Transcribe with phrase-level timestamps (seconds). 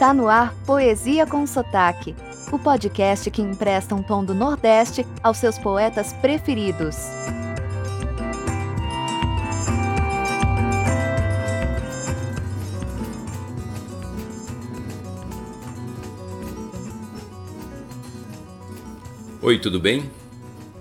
[0.00, 2.16] Está no ar Poesia com Sotaque,
[2.50, 6.96] o podcast que empresta um tom do Nordeste aos seus poetas preferidos.
[19.42, 20.10] Oi, tudo bem?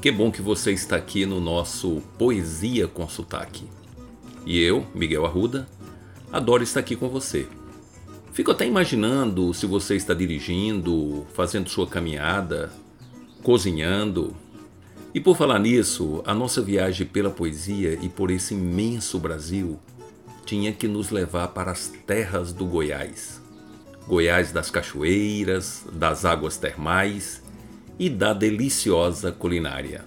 [0.00, 3.68] Que bom que você está aqui no nosso Poesia com Sotaque.
[4.46, 5.68] E eu, Miguel Arruda,
[6.30, 7.48] adoro estar aqui com você.
[8.32, 12.70] Fico até imaginando se você está dirigindo, fazendo sua caminhada,
[13.42, 14.36] cozinhando.
[15.12, 19.80] E por falar nisso, a nossa viagem pela poesia e por esse imenso Brasil
[20.46, 23.42] tinha que nos levar para as terras do Goiás.
[24.06, 27.42] Goiás das cachoeiras, das águas termais
[27.98, 30.04] e da deliciosa culinária.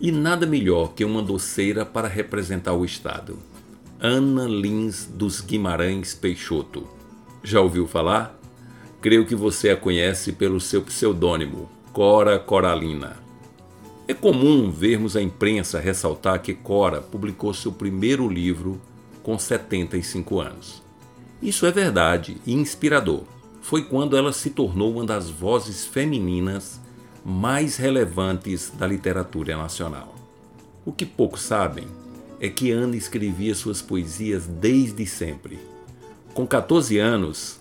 [0.00, 3.38] E nada melhor que uma doceira para representar o estado.
[4.00, 7.01] Ana Lins dos Guimarães Peixoto.
[7.44, 8.38] Já ouviu falar?
[9.00, 13.16] Creio que você a conhece pelo seu pseudônimo, Cora Coralina.
[14.06, 18.80] É comum vermos a imprensa ressaltar que Cora publicou seu primeiro livro
[19.24, 20.82] com 75 anos.
[21.42, 23.24] Isso é verdade e inspirador.
[23.60, 26.80] Foi quando ela se tornou uma das vozes femininas
[27.24, 30.14] mais relevantes da literatura nacional.
[30.84, 31.86] O que poucos sabem
[32.40, 35.71] é que Ana escrevia suas poesias desde sempre.
[36.34, 37.60] Com 14 anos,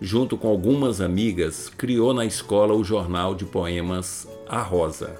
[0.00, 5.14] junto com algumas amigas, criou na escola o jornal de poemas A Rosa.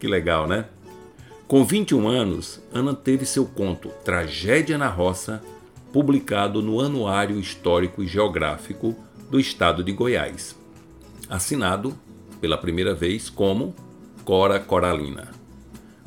[0.00, 0.64] Que legal, né?
[1.46, 5.42] Com 21 anos, Ana teve seu conto Tragédia na Roça
[5.92, 8.96] publicado no Anuário Histórico e Geográfico
[9.30, 10.56] do Estado de Goiás,
[11.28, 11.94] assinado
[12.40, 13.74] pela primeira vez como
[14.24, 15.28] Cora Coralina.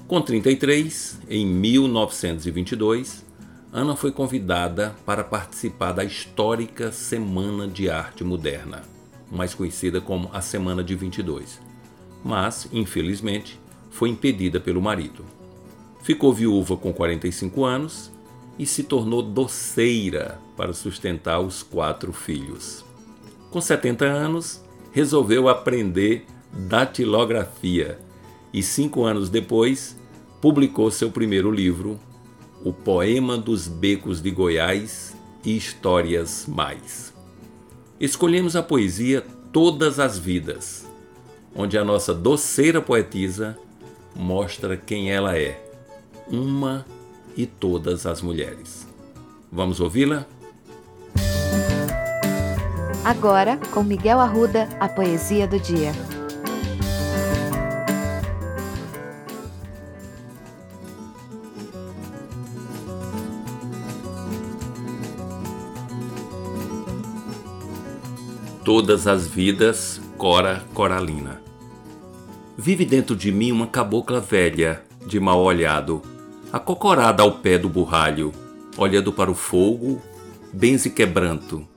[0.07, 3.25] Com 33, em 1922,
[3.73, 8.83] Ana foi convidada para participar da histórica Semana de Arte Moderna,
[9.31, 11.61] mais conhecida como a Semana de 22,
[12.21, 13.57] mas, infelizmente,
[13.89, 15.25] foi impedida pelo marido.
[16.03, 18.11] Ficou viúva com 45 anos
[18.59, 22.83] e se tornou doceira para sustentar os quatro filhos.
[23.51, 27.97] Com 70 anos, resolveu aprender datilografia
[28.53, 29.97] e, cinco anos depois,
[30.41, 31.97] publicou seu primeiro livro,
[32.63, 37.11] O Poema dos Becos de Goiás e Histórias Mais.
[37.99, 40.87] Escolhemos a poesia Todas as Vidas,
[41.55, 43.57] onde a nossa doceira poetisa
[44.15, 45.59] mostra quem ela é,
[46.29, 46.85] uma
[47.35, 48.87] e todas as mulheres.
[49.51, 50.27] Vamos ouvi-la?
[53.03, 55.91] Agora, com Miguel Arruda, a poesia do dia.
[68.63, 71.41] Todas as vidas, Cora Coralina.
[72.55, 75.99] Vive dentro de mim uma cabocla velha, de mal olhado,
[76.53, 78.31] acocorada ao pé do burralho,
[78.77, 79.99] olhando para o fogo,
[80.53, 81.67] benze quebranto,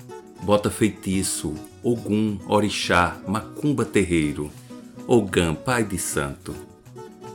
[0.42, 4.50] bota feitiço, Ogum, Orixá, Macumba terreiro,
[5.06, 6.54] Ogã, Pai de Santo.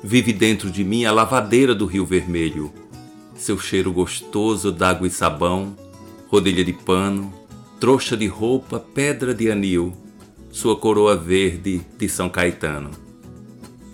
[0.03, 2.71] Vive dentro de mim a lavadeira do Rio Vermelho,
[3.35, 5.75] seu cheiro gostoso d'água e sabão,
[6.27, 7.33] rodilha de pano,
[7.79, 9.93] trouxa de roupa, pedra de anil,
[10.51, 12.91] sua coroa verde de São Caetano.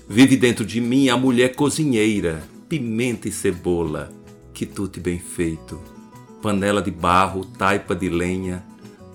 [0.09, 4.11] Vive dentro de mim a mulher cozinheira, pimenta e cebola,
[4.53, 5.79] quitute bem feito,
[6.41, 8.63] panela de barro, taipa de lenha,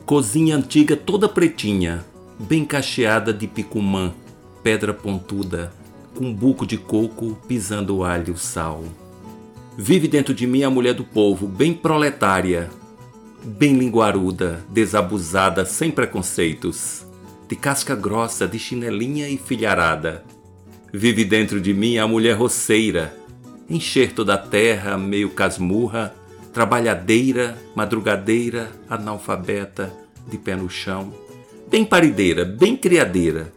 [0.07, 2.05] Cozinha antiga toda pretinha,
[2.37, 4.13] bem cacheada de picumã,
[4.61, 5.73] pedra pontuda,
[6.17, 8.83] com buco de coco pisando alho sal.
[9.79, 12.69] Vive dentro de mim a mulher do povo, bem proletária,
[13.45, 17.05] bem linguaruda, desabusada, sem preconceitos,
[17.49, 20.25] de casca grossa, de chinelinha e filharada.
[20.93, 23.17] Vive dentro de mim a mulher roceira,
[23.69, 26.15] enxerto da terra, meio casmurra,
[26.53, 29.93] trabalhadeira, madrugadeira, analfabeta,
[30.29, 31.13] de pé no chão,
[31.71, 33.53] bem parideira, bem criadeira,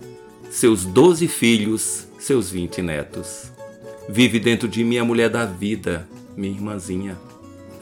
[0.49, 3.51] seus doze filhos, seus vinte netos.
[4.07, 6.07] Vive dentro de mim a mulher da vida,
[6.37, 7.17] minha irmãzinha,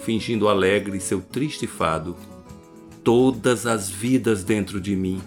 [0.02, 2.16] fingindo alegre seu triste fado.
[3.04, 5.22] Todas as vidas dentro de mim,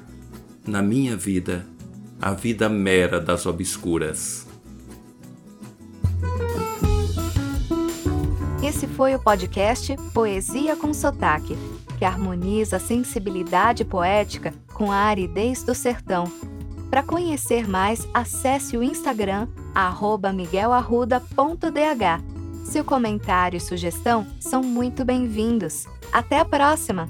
[0.67, 1.67] na minha vida,
[2.21, 4.47] a vida mera das obscuras.
[8.62, 11.56] Esse foi o podcast Poesia com Sotaque,
[11.99, 16.25] que harmoniza a sensibilidade poética com a aridez do sertão.
[16.91, 19.49] Para conhecer mais, acesse o Instagram
[20.32, 22.34] miguelarruda.dh.
[22.65, 25.87] Seu comentário e sugestão são muito bem-vindos.
[26.13, 27.09] Até a próxima!